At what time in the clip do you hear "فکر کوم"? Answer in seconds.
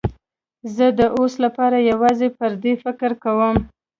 2.83-3.55